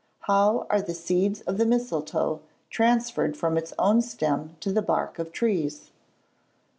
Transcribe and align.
_How 0.27 0.65
are 0.71 0.81
the 0.81 0.95
seeds 0.95 1.41
of 1.41 1.59
the 1.59 1.65
mistletoe 1.67 2.41
transferred 2.71 3.37
from 3.37 3.55
its 3.55 3.71
own 3.77 4.01
stem 4.01 4.55
to 4.61 4.71
the 4.73 4.81
bark 4.81 5.19
of 5.19 5.31
trees? 5.31 5.91